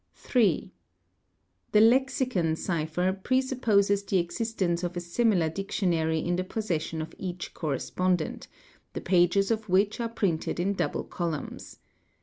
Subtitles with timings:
[0.15, 0.73] 3.
[1.73, 7.03] The lexicon cipher pre supposes the existence of a similar dic; tionary in the possession
[7.03, 8.47] of each correspondent,
[8.93, 11.77] the pages of which are; printed in double columns.